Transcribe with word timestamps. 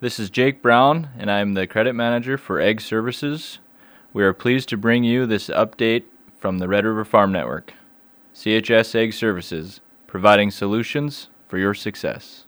This 0.00 0.18
is 0.18 0.30
Jake 0.30 0.62
Brown, 0.62 1.10
and 1.18 1.30
I'm 1.30 1.52
the 1.52 1.66
credit 1.66 1.92
manager 1.92 2.38
for 2.38 2.58
Ag 2.58 2.80
Services. 2.80 3.58
We 4.14 4.24
are 4.24 4.32
pleased 4.32 4.70
to 4.70 4.78
bring 4.78 5.04
you 5.04 5.26
this 5.26 5.48
update 5.48 6.04
from 6.38 6.58
the 6.58 6.68
Red 6.68 6.86
River 6.86 7.04
Farm 7.04 7.32
Network. 7.32 7.74
CHS 8.34 8.94
Ag 8.94 9.12
Services, 9.12 9.82
providing 10.06 10.50
solutions 10.50 11.28
for 11.48 11.58
your 11.58 11.74
success. 11.74 12.46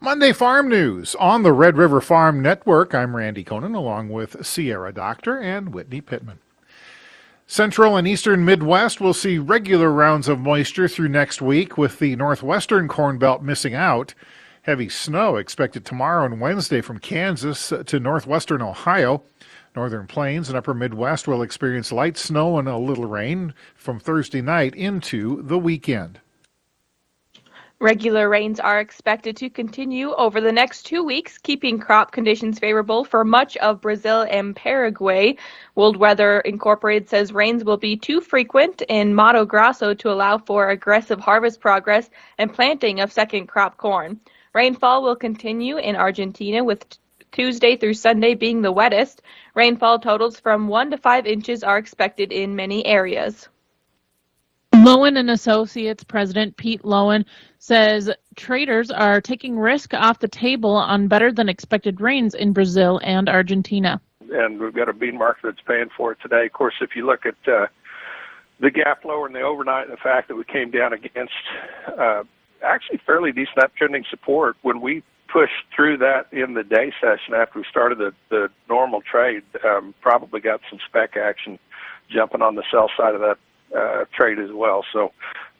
Monday 0.00 0.32
Farm 0.32 0.68
News 0.68 1.14
on 1.20 1.44
the 1.44 1.52
Red 1.52 1.76
River 1.76 2.00
Farm 2.00 2.42
Network. 2.42 2.96
I'm 2.96 3.14
Randy 3.14 3.44
Koenen 3.44 3.76
along 3.76 4.08
with 4.08 4.44
Sierra 4.44 4.92
Doctor 4.92 5.38
and 5.38 5.72
Whitney 5.72 6.00
Pittman. 6.00 6.40
Central 7.46 7.96
and 7.96 8.08
eastern 8.08 8.44
Midwest 8.44 9.00
will 9.00 9.14
see 9.14 9.38
regular 9.38 9.92
rounds 9.92 10.26
of 10.26 10.40
moisture 10.40 10.88
through 10.88 11.10
next 11.10 11.40
week, 11.40 11.78
with 11.78 12.00
the 12.00 12.16
northwestern 12.16 12.88
Corn 12.88 13.18
Belt 13.18 13.40
missing 13.42 13.76
out. 13.76 14.14
Heavy 14.62 14.88
snow 14.88 15.38
expected 15.38 15.84
tomorrow 15.84 16.24
and 16.24 16.40
Wednesday 16.40 16.80
from 16.80 17.00
Kansas 17.00 17.72
to 17.86 17.98
northwestern 17.98 18.62
Ohio. 18.62 19.24
Northern 19.74 20.06
Plains 20.06 20.48
and 20.48 20.56
upper 20.56 20.72
Midwest 20.72 21.26
will 21.26 21.42
experience 21.42 21.90
light 21.90 22.16
snow 22.16 22.56
and 22.58 22.68
a 22.68 22.76
little 22.76 23.06
rain 23.06 23.54
from 23.74 23.98
Thursday 23.98 24.40
night 24.40 24.76
into 24.76 25.42
the 25.42 25.58
weekend. 25.58 26.20
Regular 27.80 28.28
rains 28.28 28.60
are 28.60 28.78
expected 28.78 29.36
to 29.38 29.50
continue 29.50 30.12
over 30.12 30.40
the 30.40 30.52
next 30.52 30.84
two 30.84 31.02
weeks, 31.02 31.38
keeping 31.38 31.80
crop 31.80 32.12
conditions 32.12 32.60
favorable 32.60 33.02
for 33.02 33.24
much 33.24 33.56
of 33.56 33.80
Brazil 33.80 34.24
and 34.30 34.54
Paraguay. 34.54 35.34
World 35.74 35.96
Weather 35.96 36.38
Incorporated 36.42 37.08
says 37.08 37.32
rains 37.32 37.64
will 37.64 37.78
be 37.78 37.96
too 37.96 38.20
frequent 38.20 38.82
in 38.82 39.16
Mato 39.16 39.44
Grosso 39.44 39.92
to 39.94 40.12
allow 40.12 40.38
for 40.38 40.68
aggressive 40.70 41.18
harvest 41.18 41.60
progress 41.60 42.10
and 42.38 42.54
planting 42.54 43.00
of 43.00 43.10
second 43.10 43.48
crop 43.48 43.76
corn. 43.76 44.20
Rainfall 44.54 45.02
will 45.02 45.16
continue 45.16 45.78
in 45.78 45.96
Argentina 45.96 46.62
with 46.62 46.84
Tuesday 47.30 47.76
through 47.76 47.94
Sunday 47.94 48.34
being 48.34 48.60
the 48.60 48.72
wettest. 48.72 49.22
Rainfall 49.54 49.98
totals 49.98 50.38
from 50.38 50.68
1 50.68 50.90
to 50.90 50.98
5 50.98 51.26
inches 51.26 51.64
are 51.64 51.78
expected 51.78 52.32
in 52.32 52.54
many 52.54 52.84
areas. 52.84 53.48
Lowen 54.74 55.18
and 55.18 55.30
Associates 55.30 56.04
President 56.04 56.56
Pete 56.56 56.82
Lowen 56.82 57.24
says 57.58 58.10
traders 58.36 58.90
are 58.90 59.20
taking 59.20 59.58
risk 59.58 59.94
off 59.94 60.18
the 60.18 60.28
table 60.28 60.74
on 60.74 61.08
better 61.08 61.32
than 61.32 61.48
expected 61.48 62.00
rains 62.00 62.34
in 62.34 62.52
Brazil 62.52 63.00
and 63.02 63.28
Argentina. 63.28 64.00
And 64.30 64.58
we've 64.58 64.74
got 64.74 64.88
a 64.88 64.92
bean 64.92 65.16
market 65.16 65.42
that's 65.44 65.60
paying 65.66 65.88
for 65.96 66.12
it 66.12 66.18
today. 66.22 66.46
Of 66.46 66.52
course, 66.52 66.74
if 66.80 66.96
you 66.96 67.06
look 67.06 67.26
at 67.26 67.36
uh, 67.46 67.66
the 68.60 68.70
gap 68.70 69.04
lower 69.04 69.26
in 69.26 69.32
the 69.32 69.42
overnight 69.42 69.88
and 69.88 69.92
the 69.92 70.00
fact 70.02 70.28
that 70.28 70.36
we 70.36 70.44
came 70.44 70.70
down 70.70 70.92
against 70.92 71.32
uh, 71.98 72.24
actually 72.62 73.00
fairly 73.04 73.32
decent 73.32 73.58
uptrending 73.58 74.04
support 74.08 74.56
when 74.62 74.80
we 74.80 75.02
pushed 75.32 75.64
through 75.74 75.96
that 75.98 76.26
in 76.32 76.54
the 76.54 76.62
day 76.62 76.92
session 77.00 77.34
after 77.34 77.58
we 77.58 77.64
started 77.70 77.98
the, 77.98 78.12
the 78.28 78.48
normal 78.68 79.00
trade, 79.00 79.42
um, 79.64 79.94
probably 80.00 80.40
got 80.40 80.60
some 80.68 80.78
spec 80.86 81.16
action 81.16 81.58
jumping 82.10 82.42
on 82.42 82.54
the 82.54 82.62
sell 82.70 82.90
side 82.96 83.14
of 83.14 83.20
that 83.20 83.38
uh, 83.76 84.04
trade 84.14 84.38
as 84.38 84.50
well. 84.52 84.84
So, 84.92 85.12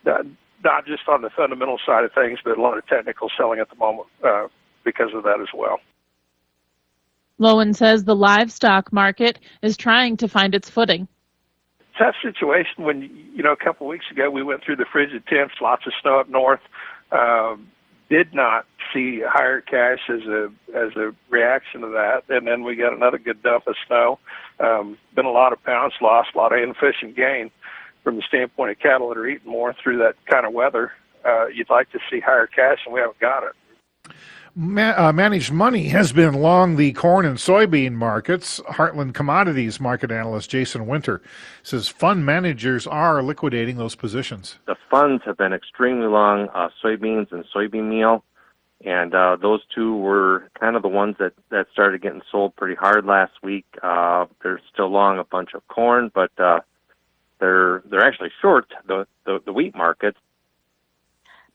uh, 0.07 0.23
not 0.63 0.87
just 0.87 1.09
on 1.09 1.23
the 1.23 1.31
fundamental 1.31 1.79
side 1.85 2.05
of 2.05 2.13
things, 2.13 2.39
but 2.45 2.57
a 2.57 2.63
lot 2.63 2.79
of 2.79 2.87
technical 2.87 3.29
selling 3.37 3.59
at 3.59 3.69
the 3.71 3.77
moment 3.77 4.09
uh, 4.23 4.47
because 4.85 5.11
of 5.15 5.25
that 5.25 5.41
as 5.41 5.49
well. 5.55 5.81
Lowen 7.41 7.75
says 7.75 8.05
the 8.05 8.15
livestock 8.15 8.93
market 8.93 9.41
is 9.63 9.77
trying 9.77 10.17
to 10.19 10.29
find 10.29 10.55
its 10.55 10.71
footing. 10.71 11.09
Tough 11.99 12.15
situation 12.23 12.85
when, 12.85 13.03
you 13.35 13.43
know, 13.43 13.53
a 13.53 13.57
couple 13.57 13.87
of 13.87 13.91
weeks 13.91 14.07
ago 14.11 14.31
we 14.31 14.43
went 14.43 14.65
through 14.65 14.77
the 14.77 14.87
frigid 14.91 15.27
temps, 15.27 15.55
lots 15.61 15.87
of 15.87 15.93
snow 16.01 16.21
up 16.21 16.29
north. 16.29 16.61
Um, 17.11 17.69
did 18.09 18.35
not 18.35 18.67
see 18.93 19.23
higher 19.27 19.61
cash 19.61 20.01
as 20.09 20.23
a 20.23 20.51
as 20.75 20.97
a 20.97 21.15
reaction 21.31 21.81
to 21.83 21.89
that, 21.89 22.25
and 22.29 22.47
then 22.47 22.63
we 22.63 22.77
got 22.77 22.93
another 22.93 23.19
good 23.19 23.43
dump 23.43 23.67
of 23.67 23.75
snow. 23.87 24.19
Um, 24.61 24.99
been 25.15 25.25
a 25.25 25.31
lot 25.31 25.53
of 25.53 25.63
pounds 25.65 25.95
lost, 26.01 26.31
a 26.35 26.39
lot 26.39 26.53
of 26.53 26.63
inefficient 26.63 27.17
gain 27.17 27.51
from 28.05 28.17
the 28.17 28.23
standpoint 28.23 28.71
of 28.71 28.79
cattle 28.79 29.09
that 29.09 29.19
are 29.19 29.27
eating 29.27 29.51
more 29.51 29.75
through 29.83 29.99
that 29.99 30.17
kind 30.27 30.45
of 30.45 30.53
weather, 30.53 30.93
uh, 31.25 31.47
you'd 31.47 31.71
like 31.71 31.91
to 31.93 31.99
see 32.11 32.21
higher 32.21 32.47
cash, 32.47 32.79
and 32.85 32.95
we 32.95 33.01
haven't 33.01 33.19
got 33.21 33.45
it. 33.45 34.13
Ma- 34.55 34.95
uh, 34.97 35.13
managed 35.13 35.51
money 35.51 35.89
has 35.89 36.13
been 36.13 36.35
long 36.35 36.77
the 36.77 36.93
corn 36.93 37.25
and 37.25 37.39
soybean 37.39 37.93
markets. 37.95 38.61
Heartland 38.69 39.15
Commodities 39.15 39.81
market 39.81 40.11
analyst 40.11 40.51
Jason 40.51 40.87
Winter 40.87 41.23
says 41.63 41.89
fund 41.89 42.27
managers 42.27 42.87
are 42.87 43.23
liquidating 43.23 43.79
those 43.79 43.95
positions. 43.95 44.59
The 44.67 44.77
funds 44.91 45.23
have 45.25 45.39
been 45.39 45.55
extremely 45.55 46.07
long 46.07 46.49
uh, 46.55 46.69
soybeans 46.85 47.33
and 47.33 47.47
soybean 47.55 47.89
meal, 47.89 48.25
and 48.85 49.15
uh, 49.15 49.37
those 49.41 49.63
two 49.75 49.97
were 49.97 50.51
kind 50.61 50.77
of 50.77 50.83
the 50.83 50.89
ones 50.89 51.17
that, 51.19 51.33
that 51.51 51.69
started 51.73 52.03
getting 52.03 52.23
sold 52.31 52.55
pretty 52.55 52.75
hard 52.75 53.07
last 53.07 53.33
week. 53.43 53.65
Uh, 53.83 54.27
they're 54.43 54.61
still 54.71 54.91
long 54.91 55.19
a 55.19 55.25
bunch 55.25 55.55
of 55.55 55.67
corn, 55.69 56.11
but 56.15 56.31
uh, 56.39 56.61
they're 57.41 57.83
they're 57.91 58.05
actually 58.05 58.31
short 58.43 58.67
the, 58.87 59.07
the, 59.25 59.41
the 59.47 59.53
wheat 59.53 59.75
market 59.75 60.15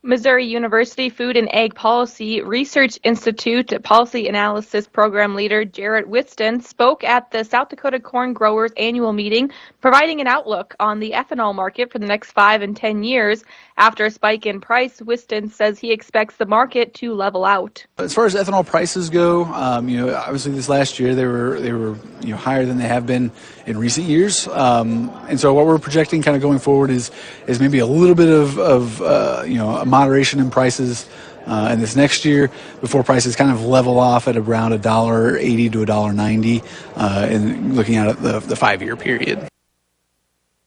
Missouri 0.07 0.45
University 0.45 1.09
Food 1.09 1.35
and 1.35 1.53
Ag 1.53 1.75
Policy 1.75 2.41
Research 2.41 2.97
Institute 3.03 3.73
Policy 3.83 4.29
Analysis 4.29 4.87
Program 4.87 5.35
Leader 5.35 5.65
Jarrett 5.65 6.07
Whistance 6.07 6.69
spoke 6.69 7.03
at 7.03 7.29
the 7.31 7.43
South 7.43 7.67
Dakota 7.67 7.99
Corn 7.99 8.31
Growers 8.31 8.71
Annual 8.77 9.11
Meeting, 9.11 9.51
providing 9.81 10.21
an 10.21 10.27
outlook 10.27 10.77
on 10.79 11.01
the 11.01 11.11
ethanol 11.11 11.53
market 11.53 11.91
for 11.91 11.99
the 11.99 12.05
next 12.05 12.31
five 12.31 12.61
and 12.61 12.75
ten 12.77 13.03
years. 13.03 13.43
After 13.75 14.05
a 14.05 14.09
spike 14.09 14.45
in 14.45 14.61
price, 14.61 15.01
Whistance 15.01 15.53
says 15.53 15.77
he 15.77 15.91
expects 15.91 16.37
the 16.37 16.45
market 16.45 16.93
to 16.95 17.13
level 17.13 17.43
out. 17.43 17.85
As 17.97 18.13
far 18.13 18.25
as 18.25 18.33
ethanol 18.33 18.65
prices 18.65 19.09
go, 19.09 19.43
um, 19.43 19.89
you 19.89 19.97
know, 19.97 20.15
obviously 20.15 20.53
this 20.53 20.69
last 20.69 20.99
year 20.99 21.15
they 21.15 21.25
were 21.25 21.59
they 21.59 21.73
were 21.73 21.97
you 22.21 22.29
know 22.29 22.37
higher 22.37 22.65
than 22.65 22.77
they 22.77 22.87
have 22.87 23.05
been 23.05 23.29
in 23.65 23.77
recent 23.77 24.07
years, 24.07 24.47
um, 24.47 25.09
and 25.27 25.37
so 25.37 25.53
what 25.53 25.65
we're 25.65 25.77
projecting 25.77 26.21
kind 26.21 26.37
of 26.37 26.41
going 26.41 26.59
forward 26.59 26.89
is 26.89 27.11
is 27.45 27.59
maybe 27.59 27.79
a 27.79 27.85
little 27.85 28.15
bit 28.15 28.29
of, 28.29 28.57
of 28.57 29.01
uh, 29.01 29.43
you 29.45 29.57
know 29.57 29.75
moderation 29.97 30.39
in 30.39 30.49
prices 30.49 31.09
uh, 31.47 31.69
in 31.73 31.79
this 31.79 31.95
next 31.95 32.25
year 32.25 32.51
before 32.81 33.03
prices 33.03 33.35
kind 33.35 33.51
of 33.51 33.63
level 33.63 33.99
off 33.99 34.27
at 34.27 34.37
around 34.37 34.73
a 34.73 34.77
dollar 34.77 35.37
eighty 35.37 35.69
to 35.69 35.81
a 35.81 35.85
dollar 35.85 36.13
ninety, 36.13 36.61
uh, 36.95 37.27
in 37.29 37.75
looking 37.75 37.95
at 37.95 38.21
the, 38.21 38.39
the 38.39 38.55
five 38.55 38.81
year 38.81 38.95
period. 38.95 39.47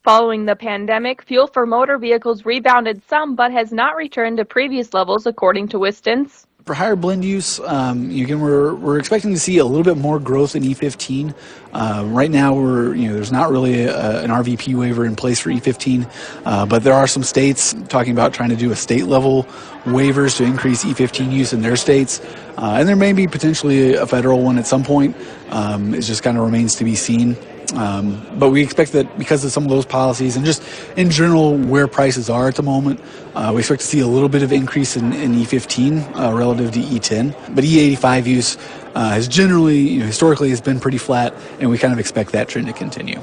Following 0.02 0.46
the 0.46 0.56
pandemic, 0.56 1.22
fuel 1.22 1.46
for 1.46 1.66
motor 1.66 1.98
vehicles 1.98 2.44
rebounded 2.44 3.02
some 3.06 3.36
but 3.36 3.52
has 3.52 3.70
not 3.70 3.96
returned 3.96 4.38
to 4.38 4.44
previous 4.44 4.94
levels, 4.94 5.26
according 5.26 5.68
to 5.68 5.78
Whistance. 5.78 6.47
For 6.70 6.75
higher 6.75 6.94
blend 6.94 7.25
use, 7.25 7.58
um, 7.58 8.10
again, 8.10 8.41
we're, 8.41 8.76
we're 8.76 9.00
expecting 9.00 9.34
to 9.34 9.41
see 9.41 9.58
a 9.58 9.64
little 9.64 9.82
bit 9.82 9.97
more 9.97 10.20
growth 10.20 10.54
in 10.54 10.62
E15. 10.62 11.34
Uh, 11.72 12.04
right 12.06 12.31
now, 12.31 12.54
we're 12.54 12.94
you 12.94 13.08
know 13.08 13.14
there's 13.14 13.32
not 13.32 13.50
really 13.50 13.86
a, 13.86 14.22
an 14.22 14.31
RVP 14.31 14.76
waiver 14.76 15.04
in 15.04 15.16
place 15.16 15.41
for 15.41 15.50
E15, 15.50 16.09
uh, 16.44 16.66
but 16.66 16.84
there 16.84 16.94
are 16.94 17.09
some 17.09 17.25
states 17.25 17.75
talking 17.88 18.12
about 18.12 18.32
trying 18.32 18.50
to 18.50 18.56
do 18.56 18.70
a 18.70 18.76
state 18.76 19.06
level 19.06 19.42
waivers 19.82 20.36
to 20.36 20.44
increase 20.44 20.84
E15 20.84 21.32
use 21.32 21.53
in 21.53 21.60
their 21.60 21.75
states, 21.75 22.20
uh, 22.56 22.76
and 22.78 22.88
there 22.88 22.94
may 22.94 23.12
be 23.12 23.26
potentially 23.26 23.94
a 23.94 24.06
federal 24.06 24.41
one 24.41 24.56
at 24.56 24.64
some 24.69 24.84
point. 24.84 25.16
Um, 25.48 25.92
it 25.92 26.03
just 26.03 26.22
kind 26.22 26.38
of 26.38 26.44
remains 26.44 26.76
to 26.76 26.84
be 26.84 26.94
seen. 26.94 27.36
Um, 27.75 28.26
but 28.38 28.50
we 28.50 28.62
expect 28.62 28.92
that 28.92 29.19
because 29.19 29.44
of 29.44 29.53
some 29.53 29.64
of 29.64 29.70
those 29.70 29.86
policies 29.86 30.36
and 30.36 30.44
just 30.44 30.62
in 30.97 31.10
general 31.10 31.56
where 31.56 31.86
prices 31.86 32.28
are 32.28 32.48
at 32.48 32.56
the 32.56 32.62
moment, 32.62 33.00
uh, 33.34 33.53
we 33.54 33.60
expect 33.60 33.82
to 33.82 33.86
see 33.86 34.00
a 34.00 34.06
little 34.06 34.28
bit 34.28 34.42
of 34.42 34.53
increase 34.53 34.97
in, 34.97 35.12
in 35.12 35.32
E15 35.32 36.16
uh, 36.16 36.36
relative 36.36 36.72
to 36.72 36.80
E10. 36.80 37.54
But 37.54 37.64
E85 37.64 38.26
use 38.26 38.59
uh, 38.94 39.10
has 39.10 39.28
generally, 39.28 39.78
you 39.78 40.00
know, 40.00 40.06
historically, 40.06 40.50
has 40.50 40.60
been 40.60 40.80
pretty 40.80 40.98
flat, 40.98 41.32
and 41.60 41.70
we 41.70 41.78
kind 41.78 41.92
of 41.92 41.98
expect 41.98 42.32
that 42.32 42.48
trend 42.48 42.66
to 42.66 42.72
continue. 42.72 43.20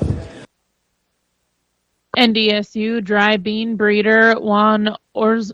NDSU 2.17 3.03
dry 3.03 3.37
bean 3.37 3.75
breeder 3.75 4.39
Juan 4.39 4.95
Orz 5.13 5.51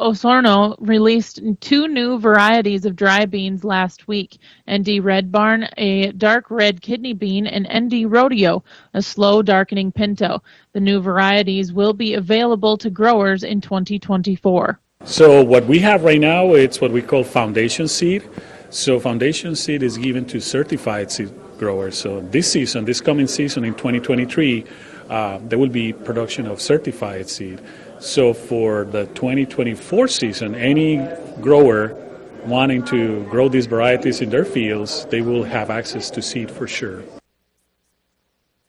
Osorno 0.00 0.74
released 0.80 1.40
two 1.60 1.86
new 1.86 2.18
varieties 2.18 2.86
of 2.86 2.96
dry 2.96 3.26
beans 3.26 3.62
last 3.62 4.08
week 4.08 4.38
ND 4.70 5.00
Red 5.02 5.30
Barn, 5.30 5.68
a 5.76 6.12
dark 6.12 6.50
red 6.50 6.80
kidney 6.80 7.12
bean, 7.12 7.46
and 7.46 7.68
ND 7.72 8.10
Rodeo, 8.10 8.64
a 8.94 9.02
slow 9.02 9.42
darkening 9.42 9.92
pinto. 9.92 10.42
The 10.72 10.80
new 10.80 11.00
varieties 11.00 11.72
will 11.74 11.92
be 11.92 12.14
available 12.14 12.78
to 12.78 12.88
growers 12.88 13.42
in 13.42 13.60
2024. 13.60 14.80
So, 15.04 15.42
what 15.42 15.66
we 15.66 15.78
have 15.80 16.04
right 16.04 16.20
now, 16.20 16.54
it's 16.54 16.80
what 16.80 16.90
we 16.90 17.02
call 17.02 17.22
foundation 17.22 17.86
seed. 17.86 18.22
So, 18.70 18.98
foundation 18.98 19.54
seed 19.54 19.82
is 19.82 19.98
given 19.98 20.24
to 20.26 20.40
certified 20.40 21.10
seed 21.10 21.32
growers. 21.58 21.98
So, 21.98 22.20
this 22.20 22.50
season, 22.50 22.86
this 22.86 23.00
coming 23.00 23.26
season 23.26 23.64
in 23.64 23.74
2023, 23.74 24.64
uh, 25.10 25.38
there 25.42 25.58
will 25.58 25.68
be 25.68 25.92
production 25.92 26.46
of 26.46 26.62
certified 26.62 27.28
seed. 27.28 27.60
So 28.02 28.34
for 28.34 28.84
the 28.84 29.06
2024 29.14 30.08
season, 30.08 30.56
any 30.56 30.96
grower 31.40 31.96
wanting 32.44 32.84
to 32.86 33.22
grow 33.30 33.48
these 33.48 33.66
varieties 33.66 34.20
in 34.20 34.28
their 34.28 34.44
fields, 34.44 35.06
they 35.06 35.22
will 35.22 35.44
have 35.44 35.70
access 35.70 36.10
to 36.10 36.20
seed 36.20 36.50
for 36.50 36.66
sure. 36.66 37.04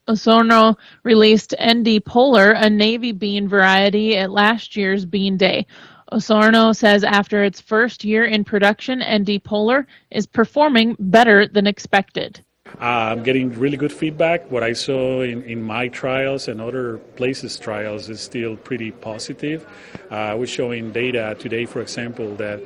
Osorno 0.08 0.78
released 1.02 1.56
ND 1.60 2.06
Polar, 2.06 2.52
a 2.52 2.70
navy 2.70 3.12
bean 3.12 3.48
variety, 3.48 4.18
at 4.18 4.30
last 4.30 4.76
year's 4.76 5.04
Bean 5.04 5.36
Day. 5.36 5.66
Osorno 6.12 6.76
says 6.76 7.04
after 7.04 7.44
its 7.44 7.60
first 7.60 8.04
year 8.04 8.26
in 8.26 8.44
production, 8.44 9.00
ND 9.02 9.44
Polar 9.44 9.88
is 10.12 10.28
performing 10.28 10.96
better 11.00 11.48
than 11.48 11.66
expected. 11.66 12.46
I'm 12.80 13.24
getting 13.24 13.52
really 13.54 13.78
good 13.78 13.94
feedback. 13.94 14.50
What 14.52 14.64
I 14.64 14.74
saw 14.74 15.22
in, 15.22 15.44
in 15.44 15.62
my 15.62 15.88
trials 15.88 16.48
and 16.48 16.60
other 16.60 16.98
places' 17.16 17.58
trials 17.58 18.10
is 18.10 18.20
still 18.20 18.56
pretty 18.58 18.92
positive. 18.92 19.66
Uh, 20.10 20.36
we're 20.38 20.48
showing 20.48 20.92
data 20.92 21.36
today, 21.40 21.66
for 21.66 21.82
example, 21.82 22.36
that 22.36 22.62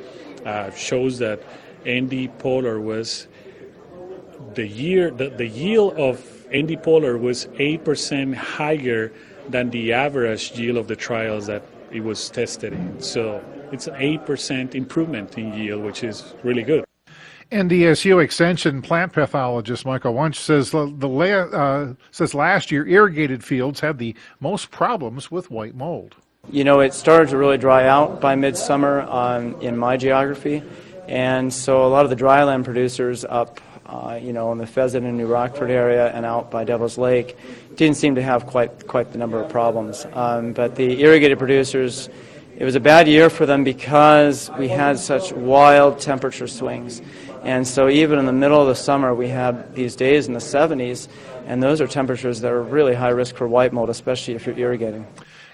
uh, 0.46 0.72
shows 0.72 1.20
that 1.20 1.42
ND 1.88 2.30
Polar 2.40 2.80
was 2.80 3.28
the 4.54 4.68
year 4.68 5.12
the, 5.12 5.30
the 5.30 5.48
yield 5.48 5.94
of 5.96 6.48
ND 6.56 6.82
Polar 6.82 7.18
was 7.18 7.48
8% 7.48 8.34
higher 8.34 9.12
than 9.50 9.70
the 9.70 9.94
average 9.94 10.52
yield 10.58 10.78
of 10.78 10.88
the 10.88 10.96
trials 10.96 11.48
that 11.48 11.64
it 11.92 12.02
was 12.02 12.30
tested 12.30 12.74
in. 12.74 13.02
So 13.02 13.44
it's 13.72 13.88
an 13.88 13.96
8% 13.96 14.76
improvement 14.76 15.38
in 15.38 15.54
yield, 15.54 15.84
which 15.84 16.04
is 16.04 16.34
really 16.44 16.64
good. 16.64 16.87
NDSU 17.52 18.22
Extension 18.22 18.82
plant 18.82 19.14
pathologist 19.14 19.86
Michael 19.86 20.14
Wunsch 20.14 20.38
says 20.38 20.72
the, 20.72 20.80
uh, 21.54 21.94
says 22.12 22.34
last 22.34 22.72
year 22.72 22.86
irrigated 22.86 23.44
fields 23.44 23.80
had 23.80 23.98
the 23.98 24.16
most 24.40 24.70
problems 24.70 25.32
with 25.32 25.50
white 25.50 25.74
mold. 25.74 26.16
You 26.52 26.64
know, 26.64 26.82
it 26.82 26.94
started 26.94 27.30
to 27.30 27.38
really 27.38 27.58
dry 27.58 27.88
out 27.88 28.20
by 28.20 28.36
midsummer 28.36 29.02
um, 29.02 29.60
in 29.62 29.78
my 29.78 29.98
geography, 29.98 30.62
and 31.08 31.54
so 31.54 31.86
a 31.86 31.90
lot 31.90 32.04
of 32.04 32.10
the 32.10 32.16
dryland 32.18 32.66
producers 32.66 33.24
up, 33.24 33.62
uh, 33.86 34.20
you 34.22 34.34
know, 34.34 34.52
in 34.52 34.58
the 34.58 34.68
Pheasant 34.68 35.06
and 35.06 35.18
New 35.18 35.28
Rockford 35.28 35.70
area 35.70 36.12
and 36.14 36.26
out 36.26 36.52
by 36.52 36.66
Devil's 36.66 36.98
Lake, 36.98 37.38
didn't 37.76 37.96
seem 37.96 38.16
to 38.16 38.22
have 38.22 38.46
quite 38.46 38.88
quite 38.88 39.12
the 39.14 39.18
number 39.18 39.42
of 39.42 39.50
problems. 39.50 40.06
Um, 40.14 40.52
but 40.52 40.76
the 40.76 41.02
irrigated 41.02 41.38
producers, 41.38 42.10
it 42.58 42.66
was 42.66 42.76
a 42.76 42.82
bad 42.82 43.08
year 43.08 43.30
for 43.30 43.46
them 43.46 43.64
because 43.64 44.50
we 44.58 44.68
had 44.68 45.00
such 45.00 45.32
wild 45.32 46.00
temperature 46.00 46.48
swings. 46.48 47.02
And 47.44 47.68
so 47.68 47.90
even 47.90 48.20
in 48.20 48.26
the 48.26 48.34
middle 48.34 48.62
of 48.62 48.68
the 48.68 48.76
summer, 48.76 49.14
we 49.14 49.30
had 49.30 49.76
these 49.76 49.96
days 49.96 50.28
in 50.28 50.34
the 50.34 50.40
70s, 50.40 51.08
and 51.46 51.62
those 51.62 51.80
are 51.82 51.88
temperatures 51.88 52.42
that 52.42 52.52
are 52.52 52.62
really 52.62 52.94
high 52.94 53.10
risk 53.10 53.36
for 53.36 53.48
white 53.48 53.74
mold, 53.74 53.90
especially 53.90 54.36
if 54.36 54.46
you're 54.46 54.58
irrigating. 54.58 55.08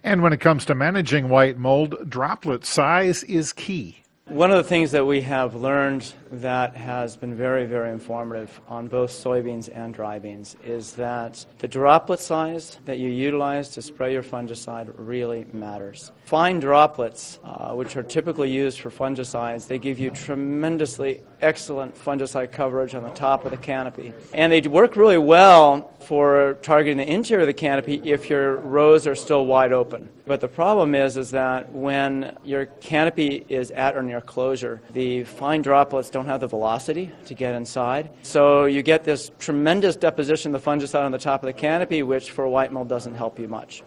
And 0.04 0.22
when 0.22 0.34
it 0.34 0.40
comes 0.40 0.66
to 0.66 0.76
managing 0.76 1.30
white 1.30 1.58
mold, 1.58 2.10
droplet 2.10 2.66
size 2.66 3.24
is 3.24 3.54
key. 3.54 4.04
One 4.28 4.52
of 4.52 4.58
the 4.58 4.64
things 4.64 4.92
that 4.92 5.06
we 5.06 5.22
have 5.22 5.56
learned 5.56 6.14
that 6.42 6.76
has 6.76 7.16
been 7.16 7.36
very, 7.36 7.66
very 7.66 7.92
informative 7.92 8.60
on 8.68 8.88
both 8.88 9.12
soybeans 9.12 9.70
and 9.74 9.94
dry 9.94 10.18
beans 10.18 10.56
is 10.66 10.94
that 10.94 11.46
the 11.60 11.68
droplet 11.68 12.20
size 12.20 12.80
that 12.86 12.98
you 12.98 13.10
utilize 13.10 13.70
to 13.70 13.82
spray 13.82 14.14
your 14.14 14.24
fungicide 14.24 14.92
really 14.98 15.46
matters. 15.54 16.12
Fine 16.26 16.60
droplets, 16.60 17.40
uh, 17.44 17.74
which 17.74 17.96
are 17.96 18.04
typically 18.04 18.50
used 18.50 18.80
for 18.80 18.90
fungicides, 18.90 19.68
they 19.68 19.78
give 19.78 20.00
you 20.00 20.10
tremendously 20.10 21.22
excellent 21.42 21.94
fungicide 21.96 22.52
coverage 22.52 22.96
on 22.96 23.04
the 23.04 23.10
top 23.10 23.46
of 23.46 23.52
the 23.52 23.58
canopy. 23.58 24.14
And 24.34 24.52
they 24.52 24.62
work 24.62 24.96
really 24.96 25.18
well 25.18 25.94
for 26.00 26.58
targeting 26.62 26.98
the 26.98 27.12
interior 27.12 27.42
of 27.42 27.48
the 27.48 27.54
canopy 27.54 28.02
if 28.04 28.30
your 28.30 28.58
rows 28.58 29.06
are 29.08 29.16
still 29.16 29.46
wide 29.46 29.74
open. 29.74 30.10
But 30.26 30.40
the 30.40 30.48
problem 30.48 30.96
is, 30.96 31.18
is 31.18 31.32
that 31.32 31.72
when 31.72 32.38
your 32.44 32.66
canopy 32.66 33.46
is 33.50 33.72
at 33.72 33.98
or 33.98 34.04
near 34.04 34.22
closure, 34.22 34.82
the 34.92 35.26
fine 35.26 35.62
droplets 35.62 36.10
don't 36.24 36.32
have 36.32 36.40
the 36.40 36.48
velocity 36.48 37.12
to 37.26 37.34
get 37.34 37.54
inside. 37.54 38.10
So 38.22 38.66
you 38.66 38.82
get 38.82 39.04
this 39.04 39.32
tremendous 39.40 39.98
deposition 39.98 40.56
of 40.56 40.64
the 40.64 40.72
fungicide 40.72 41.04
on 41.04 41.12
the 41.12 41.18
top 41.18 41.44
of 41.44 41.48
the 41.48 41.54
canopy, 41.54 42.02
which 42.02 42.32
for 42.32 42.48
white 42.48 42.72
mold 42.72 42.88
doesn't 42.88 43.16
help 43.16 43.38
you 43.40 43.50
much. 43.50 43.84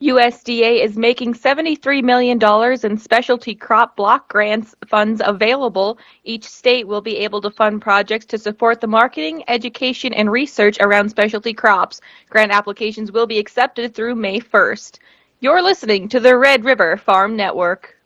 USDA 0.00 0.82
is 0.82 0.96
making 0.96 1.34
$73 1.34 2.02
million 2.02 2.38
in 2.84 2.96
specialty 2.96 3.54
crop 3.54 3.96
block 3.96 4.28
grants 4.28 4.74
funds 4.86 5.20
available. 5.22 5.98
Each 6.24 6.44
state 6.44 6.86
will 6.86 7.02
be 7.02 7.16
able 7.18 7.42
to 7.42 7.50
fund 7.50 7.82
projects 7.82 8.24
to 8.26 8.38
support 8.38 8.80
the 8.80 8.86
marketing, 8.86 9.42
education, 9.48 10.14
and 10.14 10.30
research 10.30 10.78
around 10.80 11.10
specialty 11.10 11.52
crops. 11.52 12.00
Grant 12.30 12.52
applications 12.52 13.12
will 13.12 13.26
be 13.26 13.38
accepted 13.38 13.94
through 13.94 14.14
May 14.14 14.40
1st. 14.40 15.00
You're 15.40 15.60
listening 15.60 16.08
to 16.10 16.20
the 16.20 16.38
Red 16.38 16.64
River 16.64 16.96
Farm 16.96 17.36
Network. 17.36 17.99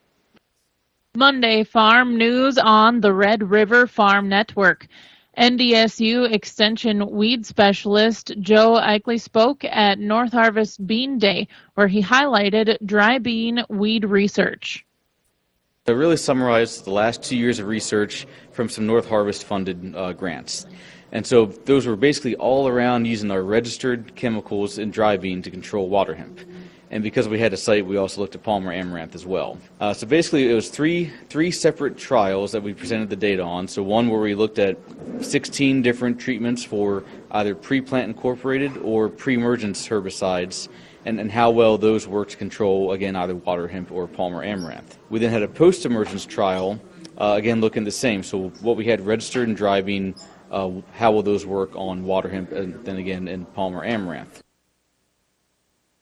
Monday 1.17 1.63
Farm 1.63 2.19
News 2.19 2.59
on 2.59 3.01
the 3.01 3.13
Red 3.13 3.49
River 3.49 3.87
Farm 3.87 4.29
Network. 4.29 4.89
NDSU 5.39 6.33
Extension 6.33 7.09
Weed 7.09 7.47
Specialist 7.47 8.33
Joe 8.41 8.81
Ikley 8.83 9.21
spoke 9.21 9.65
at 9.65 10.01
Northarvest 10.01 10.85
Bean 10.85 11.19
Day, 11.19 11.47
where 11.75 11.87
he 11.87 12.03
highlighted 12.03 12.79
dry 12.85 13.19
bean 13.19 13.65
weed 13.69 14.05
research. 14.05 14.85
I 15.87 15.93
really 15.93 16.17
summarized 16.17 16.85
the 16.85 16.91
last 16.91 17.23
two 17.23 17.37
years 17.37 17.61
of 17.61 17.69
research 17.69 18.27
from 18.51 18.69
some 18.69 18.85
Northarvest 18.85 19.45
funded 19.45 19.95
uh, 19.95 20.15
grants. 20.15 20.67
And 21.13 21.25
so 21.25 21.47
those 21.47 21.87
were 21.87 21.95
basically 21.95 22.35
all 22.35 22.67
around 22.67 23.05
using 23.05 23.31
our 23.31 23.43
registered 23.43 24.17
chemicals 24.17 24.79
in 24.79 24.91
dry 24.91 25.17
bean 25.17 25.43
to 25.43 25.51
control 25.53 25.89
water 25.89 26.17
hemp 26.17 26.41
and 26.95 27.03
because 27.03 27.27
we 27.27 27.41
had 27.41 27.53
a 27.53 27.57
site, 27.57 27.85
we 27.85 27.97
also 27.97 28.21
looked 28.21 28.37
at 28.37 28.45
Palmer 28.45 28.73
Amaranth 28.73 29.17
as 29.17 29.27
well. 29.27 29.59
Uh, 29.81 29.93
so 29.93 30.07
basically, 30.07 30.49
it 30.49 30.55
was 30.55 30.69
three 30.71 31.11
three 31.29 31.51
separate 31.51 31.99
trials 31.99 32.53
that 32.53 32.63
we 32.63 32.73
presented 32.73 33.11
the 33.11 33.17
data 33.17 33.43
on. 33.43 33.67
So 33.67 33.83
one 33.83 34.09
where 34.09 34.21
we 34.21 34.37
looked 34.37 34.61
at 34.61 34.79
16 35.21 35.83
different 35.83 36.21
treatments 36.21 36.63
for 36.65 37.03
either 37.33 37.57
pre-plant 37.57 38.07
incorporated 38.09 38.77
or 38.77 39.09
pre-emergence 39.09 39.89
herbicides. 39.89 40.69
And, 41.07 41.21
and 41.21 41.31
how 41.31 41.51
well 41.51 41.77
those 41.77 42.09
work 42.09 42.31
to 42.31 42.37
control, 42.39 42.93
again, 42.93 43.15
either 43.15 43.35
water 43.35 43.69
hemp 43.69 43.93
or 43.93 44.07
Palmer 44.07 44.43
amaranth. 44.43 44.97
We 45.11 45.19
then 45.19 45.31
had 45.31 45.43
a 45.43 45.49
post 45.49 45.85
emergence 45.85 46.25
trial, 46.25 46.81
uh, 47.19 47.35
again, 47.37 47.61
looking 47.61 47.85
the 47.85 47.91
same. 47.91 48.23
So, 48.23 48.49
what 48.63 48.79
we 48.79 48.87
had 48.87 49.03
registered 49.03 49.49
and 49.49 49.55
driving 49.55 50.15
uh, 50.51 50.71
how 50.95 51.11
will 51.11 51.23
those 51.23 51.45
work 51.45 51.75
on 51.75 52.05
water 52.05 52.29
hemp 52.29 52.53
and 52.53 52.83
then 52.85 52.97
again 52.97 53.27
in 53.27 53.45
Palmer 53.45 53.85
amaranth? 53.85 54.44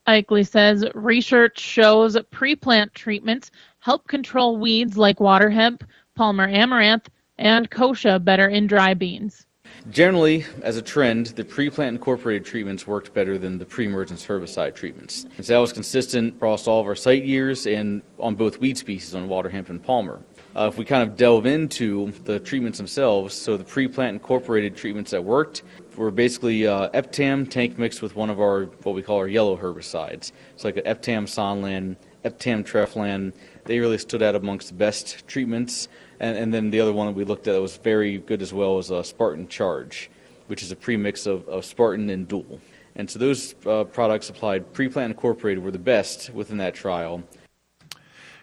Ikley 0.08 0.46
says 0.46 0.84
research 0.94 1.58
shows 1.58 2.16
pre-plant 2.30 2.92
treatments 2.94 3.50
help 3.78 4.08
control 4.08 4.56
weeds 4.56 4.96
like 4.96 5.20
water 5.20 5.50
hemp, 5.50 5.84
Palmer 6.14 6.48
amaranth, 6.48 7.08
and 7.38 7.70
kochia 7.70 8.22
better 8.22 8.48
in 8.48 8.66
dry 8.66 8.94
beans. 8.94 9.46
Generally, 9.90 10.44
as 10.62 10.76
a 10.76 10.82
trend, 10.82 11.26
the 11.28 11.44
pre-plant 11.44 11.96
incorporated 11.96 12.44
treatments 12.44 12.86
worked 12.86 13.14
better 13.14 13.38
than 13.38 13.58
the 13.58 13.64
pre-emergence 13.64 14.24
herbicide 14.24 14.74
treatments. 14.74 15.26
And 15.36 15.46
so 15.46 15.54
that 15.54 15.58
was 15.58 15.72
consistent 15.72 16.36
across 16.36 16.66
all 16.66 16.80
of 16.80 16.86
our 16.86 16.94
site 16.94 17.24
years 17.24 17.66
and 17.66 18.02
on 18.18 18.34
both 18.34 18.58
weed 18.58 18.78
species 18.78 19.14
on 19.14 19.28
water 19.28 19.48
hemp 19.48 19.70
and 19.70 19.82
palmer. 19.82 20.20
Uh, 20.54 20.68
if 20.70 20.78
we 20.78 20.84
kind 20.84 21.08
of 21.08 21.16
delve 21.16 21.46
into 21.46 22.12
the 22.24 22.38
treatments 22.38 22.78
themselves, 22.78 23.34
so 23.34 23.56
the 23.56 23.64
pre-plant 23.64 24.14
incorporated 24.14 24.76
treatments 24.76 25.10
that 25.10 25.24
worked 25.24 25.62
were 25.96 26.10
basically 26.10 26.66
uh, 26.66 26.88
Eptam 26.90 27.48
tank 27.48 27.78
mixed 27.78 28.02
with 28.02 28.16
one 28.16 28.30
of 28.30 28.40
our 28.40 28.64
what 28.82 28.94
we 28.94 29.02
call 29.02 29.18
our 29.18 29.28
yellow 29.28 29.56
herbicides. 29.56 30.32
It's 30.54 30.64
like 30.64 30.76
an 30.76 30.84
Eptam 30.84 31.24
Sonalan, 31.24 31.96
Eptam 32.24 32.64
Treflan. 32.64 33.32
They 33.64 33.78
really 33.78 33.98
stood 33.98 34.22
out 34.22 34.34
amongst 34.34 34.68
the 34.68 34.74
best 34.74 35.26
treatments. 35.26 35.88
And, 36.20 36.36
and 36.36 36.54
then 36.54 36.70
the 36.70 36.80
other 36.80 36.92
one 36.92 37.06
that 37.08 37.14
we 37.14 37.24
looked 37.24 37.48
at 37.48 37.52
that 37.52 37.60
was 37.60 37.76
very 37.76 38.18
good 38.18 38.42
as 38.42 38.52
well 38.52 38.76
was 38.76 38.90
uh, 38.90 39.02
Spartan 39.02 39.48
Charge, 39.48 40.10
which 40.46 40.62
is 40.62 40.70
a 40.70 40.76
premix 40.76 41.26
of, 41.26 41.48
of 41.48 41.64
Spartan 41.64 42.10
and 42.10 42.28
Dual. 42.28 42.60
And 42.94 43.10
so 43.10 43.18
those 43.18 43.54
uh, 43.66 43.84
products 43.84 44.28
applied 44.28 44.72
pre-plant 44.72 45.12
incorporated 45.12 45.64
were 45.64 45.70
the 45.70 45.78
best 45.78 46.30
within 46.30 46.58
that 46.58 46.74
trial. 46.74 47.22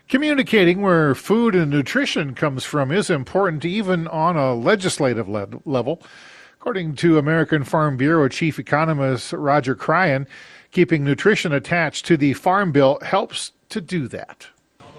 Communicating 0.07 0.81
where 0.81 1.13
food 1.13 1.53
and 1.53 1.69
nutrition 1.69 2.33
comes 2.33 2.63
from 2.63 2.91
is 2.91 3.11
important 3.11 3.63
even 3.63 4.07
on 4.07 4.35
a 4.35 4.55
legislative 4.55 5.29
le- 5.29 5.47
level. 5.65 6.01
According 6.61 6.95
to 6.97 7.17
American 7.17 7.63
Farm 7.63 7.95
Bureau 7.95 8.27
Chief 8.27 8.59
Economist 8.59 9.31
Roger 9.31 9.75
Cryan, 9.75 10.27
keeping 10.71 11.05
nutrition 11.05 11.53
attached 11.53 12.05
to 12.07 12.17
the 12.17 12.33
Farm 12.33 12.73
Bill 12.73 12.99
helps 13.01 13.53
to 13.69 13.79
do 13.79 14.09
that. 14.09 14.45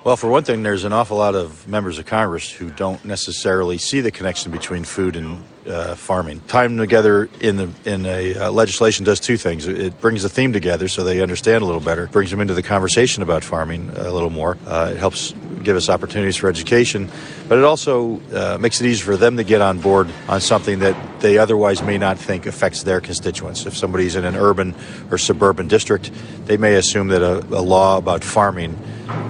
Well, 0.03 0.17
for 0.17 0.31
one 0.31 0.43
thing, 0.43 0.63
there's 0.63 0.85
an 0.85 0.95
awful 0.95 1.19
lot 1.19 1.35
of 1.35 1.69
members 1.69 1.99
of 1.99 2.07
Congress 2.07 2.51
who 2.51 2.71
don't 2.71 3.05
necessarily 3.05 3.77
see 3.77 4.01
the 4.01 4.11
connection 4.11 4.51
between 4.51 4.85
food 4.85 5.17
and 5.17 5.45
uh, 5.67 5.97
farming. 5.97 6.41
Time 6.49 6.79
together 6.79 7.29
in 7.41 7.57
the 7.57 7.71
in 7.85 8.07
a 8.07 8.35
uh, 8.35 8.51
legislation 8.51 9.05
does 9.05 9.21
two 9.21 9.37
things. 9.37 9.69
It 9.69 10.01
brings 10.01 10.23
the 10.23 10.31
theme 10.31 10.55
together 10.55 10.89
so 10.89 11.05
they 11.05 11.21
understand 11.21 11.63
a 11.63 11.67
little 11.67 11.83
better. 11.83 12.07
Brings 12.07 12.31
them 12.31 12.41
into 12.41 12.55
the 12.55 12.63
conversation 12.63 13.23
about 13.23 13.45
farming 13.45 13.91
a 13.97 14.11
little 14.11 14.31
more. 14.31 14.57
Uh, 14.67 14.93
it 14.95 14.97
helps 14.97 15.35
give 15.63 15.77
us 15.77 15.89
opportunities 15.89 16.37
for 16.37 16.49
education, 16.49 17.11
but 17.49 17.59
it 17.59 17.65
also 17.65 18.21
uh, 18.33 18.59
makes 18.61 18.81
it 18.81 18.87
easier 18.87 19.05
for 19.05 19.17
them 19.17 19.37
to 19.37 19.45
get 19.45 19.61
on 19.61 19.79
board 19.79 20.09
on 20.29 20.41
something 20.41 20.79
that 20.81 20.97
they 21.21 21.39
otherwise 21.39 21.83
may 21.83 21.99
not 21.99 22.19
think 22.19 22.47
affects 22.47 22.83
their 22.83 23.01
constituents. 23.01 23.67
If 23.67 23.77
somebody's 23.77 24.17
in 24.17 24.25
an 24.25 24.37
urban 24.37 24.75
or 25.11 25.19
suburban 25.19 25.69
district, 25.69 26.11
they 26.47 26.57
may 26.57 26.75
assume 26.75 27.09
that 27.09 27.23
a, 27.23 27.39
a 27.55 27.63
law 27.63 27.99
about 27.99 28.25
farming 28.25 28.79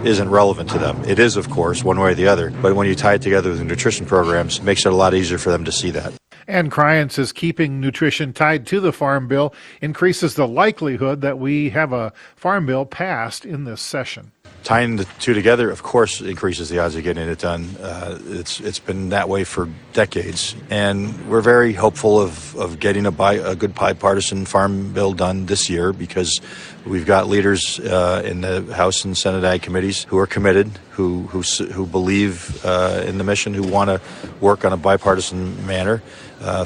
isn't 0.05 0.29
relevant 0.29 0.71
to 0.71 0.79
them. 0.79 1.03
It 1.05 1.19
is, 1.19 1.37
of 1.37 1.51
course, 1.51 1.83
one 1.83 1.99
way 1.99 2.13
or 2.13 2.15
the 2.15 2.27
other, 2.27 2.51
but 2.63 2.75
when 2.75 2.87
you 2.87 2.95
tie 2.95 3.15
it 3.15 3.23
together 3.23 3.51
with 3.51 3.63
nutrition 3.63 4.07
programs, 4.07 4.59
it 4.59 4.65
makes 4.65 4.87
it 4.87 4.93
a 4.93 4.97
lot 4.97 5.15
easier 5.15 5.39
for 5.39 5.51
them 5.51 5.65
to 5.65 5.73
see 5.73 5.91
that. 5.91 6.13
And 6.47 6.71
Cryan 6.71 7.11
says 7.11 7.33
keeping 7.33 7.81
nutrition 7.81 8.33
tied 8.33 8.67
to 8.69 8.81
the 8.81 8.93
Farm 8.93 9.29
Bill 9.29 9.55
increases 9.81 10.35
the 10.35 10.49
likelihood 10.49 11.21
that 11.21 11.39
we 11.39 11.71
have 11.71 11.93
a 11.93 12.13
Farm 12.35 12.67
Bill 12.67 12.85
passed 12.85 13.45
in 13.45 13.65
this 13.65 13.81
session. 13.81 14.33
Tying 14.63 14.97
the 14.97 15.05
two 15.19 15.35
together, 15.35 15.71
of 15.71 15.83
course, 15.83 16.21
increases 16.21 16.69
the 16.69 16.79
odds 16.79 16.95
of 16.95 17.03
getting 17.03 17.29
it 17.29 17.39
done. 17.39 17.65
Uh, 17.81 18.19
it's 18.27 18.61
it's 18.61 18.79
been 18.79 19.11
that 19.11 19.29
way 19.29 19.45
for 19.45 19.69
decades, 19.93 20.55
and 20.69 21.29
we're 21.29 21.41
very 21.41 21.73
hopeful 21.73 22.21
of, 22.21 22.55
of 22.57 22.79
getting 22.79 23.07
a, 23.07 23.11
bi- 23.11 23.35
a 23.35 23.55
good 23.55 23.75
bipartisan 23.75 24.45
farm 24.45 24.93
bill 24.93 25.13
done 25.13 25.47
this 25.47 25.71
year 25.71 25.93
because 25.93 26.41
we've 26.87 27.07
got 27.07 27.29
leaders 27.29 27.81
uh, 27.81 28.23
in 28.25 28.43
the 28.43 28.63
House 28.75 29.05
and 29.05 29.17
Senate 29.17 29.45
Ag 29.45 29.63
committees 29.63 30.05
who 30.05 30.19
are 30.19 30.27
committed, 30.27 30.69
who 30.91 31.23
who 31.29 31.43
who 31.43 31.87
believe 31.87 32.65
uh, 32.65 33.03
in 33.07 33.19
the 33.19 33.25
mission, 33.25 33.55
who 33.55 33.63
want 33.63 33.89
to 33.89 34.01
work 34.41 34.65
on 34.65 34.73
a 34.73 34.77
bipartisan 34.77 35.67
manner. 35.67 36.03
Uh, 36.41 36.65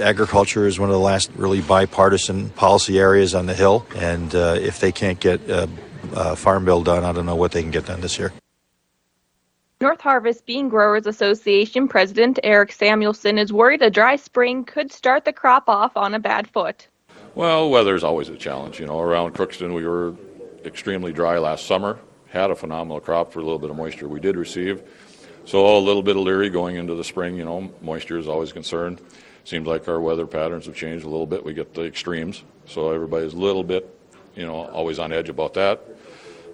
agriculture 0.00 0.66
is 0.66 0.80
one 0.80 0.88
of 0.88 0.94
the 0.94 1.00
last 1.00 1.30
really 1.36 1.60
bipartisan 1.60 2.50
policy 2.50 2.98
areas 2.98 3.34
on 3.34 3.46
the 3.46 3.54
Hill, 3.54 3.86
and 3.94 4.34
uh, 4.34 4.56
if 4.60 4.80
they 4.80 4.90
can't 4.90 5.20
get 5.20 5.48
uh, 5.48 5.66
uh, 6.14 6.34
farm 6.34 6.64
bill 6.64 6.82
done. 6.82 7.04
I 7.04 7.12
don't 7.12 7.26
know 7.26 7.36
what 7.36 7.52
they 7.52 7.62
can 7.62 7.70
get 7.70 7.86
done 7.86 8.00
this 8.00 8.18
year. 8.18 8.32
Northarvest 9.80 10.44
Bean 10.46 10.68
Growers 10.68 11.06
Association 11.06 11.88
President 11.88 12.38
Eric 12.44 12.70
Samuelson 12.70 13.36
is 13.36 13.52
worried 13.52 13.82
a 13.82 13.90
dry 13.90 14.14
spring 14.14 14.64
could 14.64 14.92
start 14.92 15.24
the 15.24 15.32
crop 15.32 15.68
off 15.68 15.96
on 15.96 16.14
a 16.14 16.20
bad 16.20 16.48
foot. 16.48 16.86
Well, 17.34 17.68
weather's 17.68 18.04
always 18.04 18.28
a 18.28 18.36
challenge. 18.36 18.78
You 18.78 18.86
know, 18.86 19.00
around 19.00 19.34
Crookston, 19.34 19.74
we 19.74 19.84
were 19.84 20.14
extremely 20.64 21.12
dry 21.12 21.38
last 21.38 21.66
summer, 21.66 21.98
had 22.28 22.50
a 22.50 22.54
phenomenal 22.54 23.00
crop 23.00 23.32
for 23.32 23.40
a 23.40 23.42
little 23.42 23.58
bit 23.58 23.70
of 23.70 23.76
moisture 23.76 24.06
we 24.06 24.20
did 24.20 24.36
receive. 24.36 24.82
So 25.46 25.76
a 25.76 25.80
little 25.80 26.04
bit 26.04 26.16
of 26.16 26.22
leery 26.22 26.48
going 26.48 26.76
into 26.76 26.94
the 26.94 27.02
spring, 27.02 27.36
you 27.36 27.44
know, 27.44 27.72
moisture 27.80 28.18
is 28.18 28.28
always 28.28 28.50
a 28.50 28.54
concern. 28.54 29.00
Seems 29.42 29.66
like 29.66 29.88
our 29.88 30.00
weather 30.00 30.28
patterns 30.28 30.66
have 30.66 30.76
changed 30.76 31.04
a 31.04 31.08
little 31.08 31.26
bit. 31.26 31.44
We 31.44 31.54
get 31.54 31.74
the 31.74 31.82
extremes, 31.84 32.44
so 32.66 32.92
everybody's 32.92 33.34
a 33.34 33.38
little 33.38 33.64
bit, 33.64 33.92
you 34.36 34.46
know, 34.46 34.66
always 34.68 35.00
on 35.00 35.12
edge 35.12 35.28
about 35.28 35.54
that. 35.54 35.84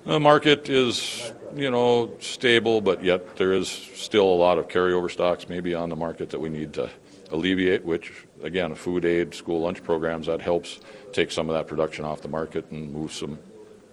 The 0.04 0.20
market 0.20 0.68
is, 0.68 1.32
you 1.54 1.70
know, 1.70 2.10
stable, 2.20 2.80
but 2.80 3.04
yet 3.04 3.36
there 3.36 3.52
is 3.52 3.68
still 3.68 4.24
a 4.24 4.34
lot 4.34 4.58
of 4.58 4.68
carryover 4.68 5.10
stocks 5.10 5.48
maybe 5.48 5.74
on 5.74 5.88
the 5.88 5.96
market 5.96 6.30
that 6.30 6.40
we 6.40 6.48
need 6.48 6.72
to 6.74 6.90
alleviate, 7.30 7.84
which, 7.84 8.12
again, 8.42 8.74
food 8.74 9.04
aid, 9.04 9.34
school 9.34 9.60
lunch 9.60 9.82
programs, 9.82 10.26
that 10.26 10.40
helps 10.40 10.80
take 11.12 11.30
some 11.30 11.48
of 11.50 11.54
that 11.54 11.66
production 11.66 12.04
off 12.04 12.22
the 12.22 12.28
market 12.28 12.70
and 12.70 12.92
move 12.92 13.12
some, 13.12 13.38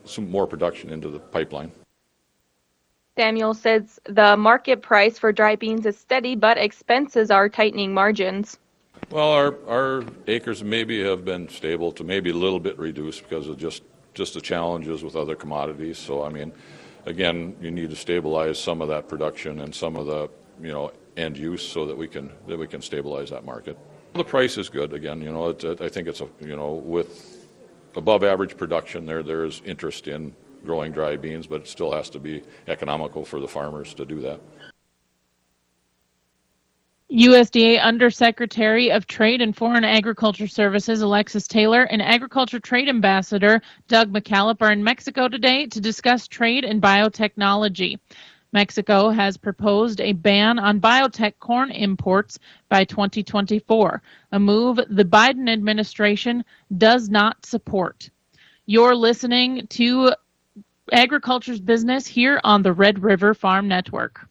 some 0.05 0.29
more 0.29 0.47
production 0.47 0.89
into 0.89 1.09
the 1.09 1.19
pipeline. 1.19 1.71
Samuel 3.17 3.53
says 3.53 3.99
the 4.05 4.35
market 4.35 4.81
price 4.81 5.17
for 5.17 5.31
dry 5.31 5.55
beans 5.55 5.85
is 5.85 5.97
steady, 5.97 6.35
but 6.35 6.57
expenses 6.57 7.31
are 7.31 7.47
tightening 7.47 7.93
margins. 7.93 8.57
Well, 9.09 9.31
our, 9.31 9.55
our 9.67 10.03
acres 10.27 10.63
maybe 10.63 11.03
have 11.03 11.23
been 11.23 11.47
stable 11.47 11.91
to 11.93 12.03
maybe 12.03 12.31
a 12.31 12.33
little 12.33 12.59
bit 12.59 12.77
reduced 12.77 13.23
because 13.23 13.47
of 13.47 13.57
just 13.57 13.83
just 14.15 14.33
the 14.33 14.41
challenges 14.41 15.03
with 15.03 15.15
other 15.15 15.35
commodities. 15.35 15.99
So, 15.99 16.23
I 16.23 16.29
mean, 16.29 16.51
again, 17.05 17.55
you 17.61 17.69
need 17.69 17.91
to 17.91 17.95
stabilize 17.95 18.57
some 18.57 18.81
of 18.81 18.87
that 18.87 19.07
production 19.07 19.59
and 19.59 19.75
some 19.75 19.95
of 19.95 20.07
the, 20.07 20.29
you 20.59 20.71
know, 20.71 20.91
end 21.17 21.37
use 21.37 21.65
so 21.65 21.85
that 21.85 21.97
we 21.97 22.07
can 22.07 22.29
that 22.47 22.57
we 22.57 22.67
can 22.67 22.81
stabilize 22.81 23.29
that 23.29 23.45
market. 23.45 23.77
The 24.13 24.23
price 24.23 24.57
is 24.57 24.69
good. 24.69 24.93
Again, 24.93 25.21
you 25.21 25.31
know, 25.31 25.49
I 25.79 25.89
think 25.89 26.07
it's 26.07 26.21
a 26.21 26.27
you 26.41 26.55
know 26.55 26.73
with 26.73 27.47
above 27.95 28.23
average 28.23 28.57
production 28.57 29.05
there 29.05 29.23
there 29.23 29.45
is 29.45 29.61
interest 29.65 30.07
in 30.07 30.35
growing 30.65 30.91
dry 30.91 31.15
beans, 31.15 31.47
but 31.47 31.61
it 31.61 31.67
still 31.67 31.91
has 31.91 32.09
to 32.09 32.19
be 32.19 32.41
economical 32.67 33.23
for 33.23 33.39
the 33.39 33.47
farmers 33.47 33.93
to 33.93 34.05
do 34.05 34.19
that. 34.21 34.41
USDA 37.11 37.83
Undersecretary 37.83 38.91
of 38.91 39.05
Trade 39.05 39.39
and 39.39 39.55
Foreign 39.55 39.83
Agriculture 39.83 40.47
Services 40.47 41.01
Alexis 41.01 41.47
Taylor 41.47 41.83
and 41.83 42.01
Agriculture 42.01 42.59
Trade 42.59 42.89
Ambassador 42.89 43.61
Doug 43.87 44.11
McKalip 44.11 44.59
are 44.61 44.71
in 44.71 44.83
Mexico 44.83 45.27
today 45.27 45.67
to 45.67 45.79
discuss 45.79 46.27
trade 46.27 46.63
and 46.63 46.81
biotechnology. 46.81 47.99
Mexico 48.53 49.09
has 49.09 49.37
proposed 49.37 50.01
a 50.01 50.13
ban 50.13 50.57
on 50.57 50.81
biotech 50.81 51.33
corn 51.39 51.69
imports 51.69 52.39
by 52.69 52.83
2024, 52.83 54.01
a 54.31 54.39
move 54.39 54.79
the 54.89 55.05
Biden 55.05 55.47
administration 55.47 56.43
does 56.75 57.07
not 57.07 57.45
support. 57.45 58.09
You're 58.65 58.95
listening 58.95 59.67
to 59.67 60.11
Agriculture's 60.91 61.59
Business 61.61 62.07
here 62.07 62.41
on 62.43 62.63
the 62.63 62.73
Red 62.73 63.03
River 63.03 63.35
Farm 63.35 63.67
Network. 63.67 64.27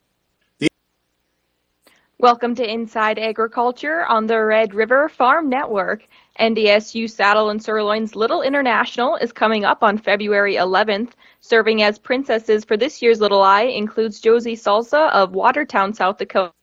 Welcome 2.24 2.54
to 2.54 2.66
Inside 2.66 3.18
Agriculture 3.18 4.06
on 4.06 4.26
the 4.26 4.42
Red 4.42 4.72
River 4.72 5.10
Farm 5.10 5.50
Network. 5.50 6.08
NDSU 6.40 7.10
Saddle 7.10 7.50
and 7.50 7.62
Sirloin's 7.62 8.16
Little 8.16 8.40
International 8.40 9.16
is 9.16 9.30
coming 9.30 9.66
up 9.66 9.82
on 9.82 9.98
February 9.98 10.54
11th. 10.54 11.10
Serving 11.40 11.82
as 11.82 11.98
princesses 11.98 12.64
for 12.64 12.78
this 12.78 13.02
year's 13.02 13.20
Little 13.20 13.42
I 13.42 13.64
includes 13.64 14.22
Josie 14.22 14.56
Salsa 14.56 15.10
of 15.10 15.34
Watertown, 15.34 15.92
South 15.92 16.16
Dakota, 16.16 16.54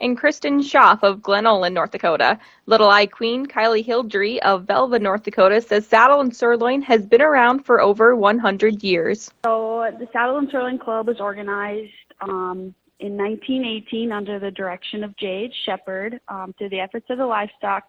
and 0.00 0.16
Kristen 0.16 0.62
Schaff 0.62 1.02
of 1.02 1.20
Glen 1.20 1.42
North 1.74 1.90
Dakota. 1.90 2.38
Little 2.66 2.88
I 2.88 3.06
Queen 3.06 3.44
Kylie 3.44 3.84
Hildry 3.84 4.38
of 4.38 4.66
Velva, 4.66 5.02
North 5.02 5.24
Dakota 5.24 5.60
says 5.60 5.84
Saddle 5.84 6.20
and 6.20 6.36
Sirloin 6.36 6.80
has 6.82 7.04
been 7.04 7.22
around 7.22 7.64
for 7.64 7.80
over 7.80 8.14
100 8.14 8.84
years. 8.84 9.32
So 9.44 9.84
the 9.98 10.06
Saddle 10.12 10.38
and 10.38 10.48
Sirloin 10.48 10.78
Club 10.78 11.08
is 11.08 11.18
organized 11.18 11.90
um, 12.20 12.72
in 13.00 13.16
1918 13.16 14.12
under 14.12 14.38
the 14.38 14.50
direction 14.50 15.04
of 15.04 15.16
J.H. 15.16 15.54
Shepperd 15.64 16.20
um, 16.28 16.54
through 16.58 16.70
the 16.70 16.80
efforts 16.80 17.06
of 17.10 17.18
the 17.18 17.26
livestock 17.26 17.84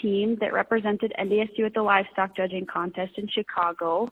team 0.00 0.36
that 0.40 0.52
represented 0.52 1.12
NDSU 1.18 1.66
at 1.66 1.74
the 1.74 1.82
livestock 1.82 2.36
judging 2.36 2.66
contest 2.66 3.12
in 3.16 3.28
Chicago. 3.28 4.08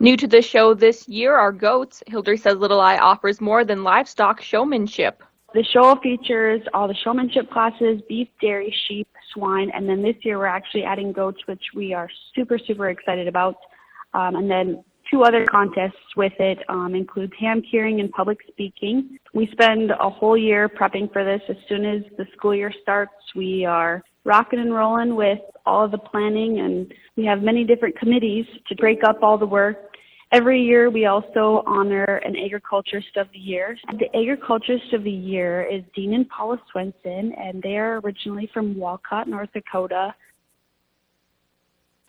New 0.00 0.16
to 0.16 0.28
the 0.28 0.42
show 0.42 0.74
this 0.74 1.08
year 1.08 1.34
are 1.34 1.52
goats. 1.52 2.02
Hildry 2.08 2.38
says 2.38 2.56
Little 2.56 2.80
I 2.80 2.98
offers 2.98 3.40
more 3.40 3.64
than 3.64 3.82
livestock 3.82 4.40
showmanship. 4.40 5.22
The 5.54 5.64
show 5.72 5.96
features 5.96 6.60
all 6.74 6.86
the 6.86 6.94
showmanship 7.02 7.50
classes 7.50 8.00
beef, 8.08 8.28
dairy, 8.40 8.74
sheep, 8.86 9.08
swine, 9.32 9.70
and 9.74 9.88
then 9.88 10.02
this 10.02 10.16
year 10.22 10.38
we're 10.38 10.46
actually 10.46 10.84
adding 10.84 11.10
goats, 11.10 11.40
which 11.46 11.62
we 11.74 11.94
are 11.94 12.08
super, 12.34 12.58
super 12.58 12.90
excited 12.90 13.26
about. 13.26 13.56
Um, 14.14 14.36
and 14.36 14.50
then 14.50 14.84
two 15.10 15.22
other 15.22 15.44
contests 15.50 16.16
with 16.16 16.32
it 16.38 16.58
um, 16.68 16.94
includes 16.94 17.32
ham 17.38 17.62
curing 17.62 18.00
and 18.00 18.10
public 18.10 18.38
speaking. 18.48 19.18
We 19.34 19.48
spend 19.52 19.90
a 19.90 20.10
whole 20.10 20.36
year 20.36 20.68
prepping 20.68 21.12
for 21.12 21.24
this. 21.24 21.40
As 21.48 21.56
soon 21.68 21.84
as 21.84 22.02
the 22.16 22.26
school 22.36 22.54
year 22.54 22.72
starts, 22.82 23.12
we 23.34 23.64
are 23.64 24.02
rocking 24.24 24.58
and 24.58 24.74
rolling 24.74 25.14
with 25.14 25.38
all 25.64 25.84
of 25.84 25.90
the 25.90 25.98
planning, 25.98 26.60
and 26.60 26.92
we 27.16 27.24
have 27.24 27.42
many 27.42 27.64
different 27.64 27.98
committees 27.98 28.46
to 28.68 28.74
break 28.76 29.02
up 29.04 29.22
all 29.22 29.38
the 29.38 29.46
work. 29.46 29.76
Every 30.30 30.60
year, 30.60 30.90
we 30.90 31.06
also 31.06 31.62
honor 31.66 32.04
an 32.04 32.36
agriculturist 32.36 33.16
of 33.16 33.28
the 33.32 33.38
year. 33.38 33.78
The 33.98 34.14
agriculturist 34.14 34.92
of 34.92 35.02
the 35.02 35.10
year 35.10 35.62
is 35.62 35.82
Dean 35.96 36.12
and 36.12 36.28
Paula 36.28 36.60
Swenson, 36.70 37.32
and 37.38 37.62
they 37.62 37.78
are 37.78 38.00
originally 38.00 38.50
from 38.52 38.76
Walcott, 38.76 39.26
North 39.26 39.48
Dakota. 39.54 40.14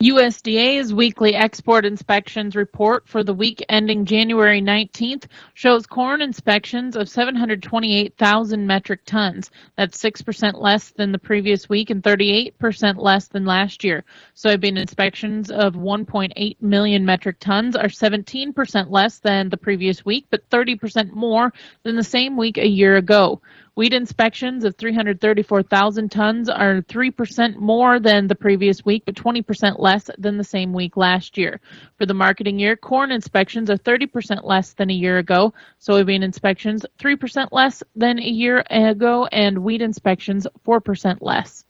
USDA's 0.02 0.94
weekly 0.94 1.36
export 1.36 1.86
inspections 1.86 2.56
report 2.56 3.06
for 3.06 3.22
the 3.22 3.34
week 3.34 3.62
ending 3.68 4.06
January 4.06 4.62
19th 4.62 5.26
shows 5.56 5.86
corn 5.86 6.22
inspections 6.22 6.96
of 6.96 7.10
728,000 7.10 8.66
metric 8.66 9.02
tons. 9.06 9.52
That's 9.76 10.02
6% 10.02 10.54
less 10.62 10.92
than 10.92 11.12
the 11.12 11.20
previous 11.20 11.68
week 11.68 11.90
and 11.90 12.02
38% 12.02 12.96
less 12.96 13.28
than 13.28 13.44
last 13.44 13.84
year. 13.84 14.06
Soybean 14.38 14.80
inspections 14.80 15.52
of 15.52 15.74
1.8 15.74 16.62
million 16.62 17.06
metric 17.06 17.36
tons 17.42 17.76
are 17.76 17.90
17% 17.90 18.90
less 18.90 19.20
than 19.20 19.50
the 19.50 19.58
previous 19.58 20.06
week, 20.06 20.28
but 20.30 20.50
30% 20.50 21.12
more 21.12 21.52
than 21.84 21.98
the 21.98 22.04
same 22.06 22.38
week 22.38 22.58
a 22.58 22.66
year 22.66 22.96
ago. 22.96 23.42
Wheat 23.80 23.94
inspections 23.94 24.66
of 24.66 24.76
334,000 24.76 26.12
tons 26.12 26.50
are 26.50 26.82
3% 26.82 27.56
more 27.56 27.98
than 27.98 28.28
the 28.28 28.36
previous 28.36 28.84
week, 28.84 29.04
but 29.06 29.16
20% 29.16 29.80
less 29.80 30.10
than 30.18 30.36
the 30.36 30.44
same 30.44 30.74
week 30.74 30.98
last 30.98 31.38
year. 31.38 31.62
For 31.98 32.06
the 32.06 32.14
marketing 32.14 32.60
year, 32.60 32.76
corn 32.76 33.10
inspections 33.10 33.70
are 33.70 33.78
30% 33.78 34.44
less 34.44 34.74
than 34.74 34.90
a 34.90 34.94
year 34.94 35.18
ago, 35.18 35.54
soybean 35.80 36.26
inspections 36.26 36.86
3% 36.98 37.48
less 37.54 37.82
than 37.96 38.20
a 38.20 38.24
year 38.24 38.66
ago, 38.70 39.30
and 39.32 39.60
wheat 39.60 39.82
inspections 39.82 40.46
4% 40.68 41.20
less. 41.22 41.64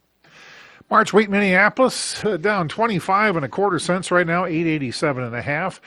March 0.89 1.13
wheat 1.13 1.29
Minneapolis 1.29 2.25
uh, 2.25 2.37
down 2.37 2.67
25 2.67 3.35
and 3.35 3.45
a 3.45 3.49
quarter 3.49 3.77
cents 3.77 4.09
right 4.09 4.25
now, 4.25 4.45
887 4.45 5.23
and 5.25 5.35
a 5.35 5.43
half. 5.43 5.79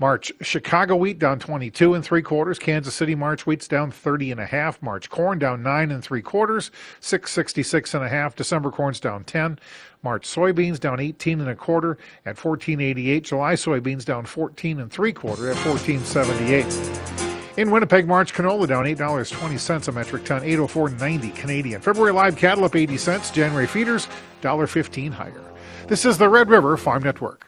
March 0.00 0.32
Chicago 0.40 0.94
wheat 0.94 1.18
down 1.18 1.40
22 1.40 1.94
and 1.94 2.04
three 2.04 2.22
quarters. 2.22 2.58
Kansas 2.58 2.94
City 2.94 3.16
March 3.16 3.46
wheat's 3.46 3.66
down 3.66 3.90
30 3.90 4.30
and 4.32 4.40
a 4.40 4.46
half. 4.46 4.80
March 4.80 5.10
corn 5.10 5.38
down 5.38 5.62
nine 5.62 5.90
and 5.90 6.04
three 6.04 6.22
quarters, 6.22 6.70
666 7.00 7.94
and 7.94 8.04
a 8.04 8.08
half. 8.08 8.36
December 8.36 8.70
corn's 8.70 9.00
down 9.00 9.24
10. 9.24 9.58
March 10.04 10.26
soybeans 10.26 10.78
down 10.78 11.00
18 11.00 11.40
and 11.40 11.50
a 11.50 11.56
quarter 11.56 11.98
at 12.24 12.42
1488. 12.42 13.24
July 13.24 13.54
soybeans 13.54 14.04
down 14.04 14.24
14 14.24 14.78
and 14.78 14.92
three 14.92 15.12
quarter 15.12 15.50
at 15.50 15.56
1478. 15.66 17.58
In 17.58 17.72
Winnipeg, 17.72 18.06
March 18.06 18.32
canola 18.32 18.68
down 18.68 18.84
$8.20 18.84 19.88
a 19.88 19.92
metric 19.92 20.24
ton, 20.24 20.42
804.90 20.42 21.34
Canadian. 21.34 21.80
February 21.80 22.12
live 22.12 22.36
cattle 22.36 22.64
up 22.64 22.76
80 22.76 22.96
cents. 22.96 23.32
January 23.32 23.66
feeders 23.66 24.06
$1.15 24.42 25.10
higher. 25.10 25.42
This 25.88 26.04
is 26.04 26.18
the 26.18 26.28
Red 26.28 26.50
River 26.50 26.76
Farm 26.76 27.02
Network. 27.02 27.47